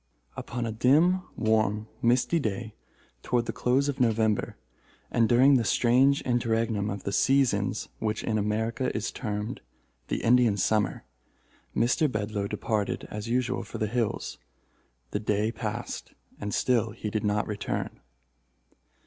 [0.35, 2.73] Upon a dim, warm, misty day,
[3.21, 4.57] toward the close of November,
[5.11, 9.61] and during the strange interregnum of the seasons which in America is termed
[10.07, 11.03] the Indian Summer,
[11.75, 12.11] Mr.
[12.11, 14.39] Bedloe departed as usual for the hills.
[15.11, 17.99] The day passed, and still he did not return.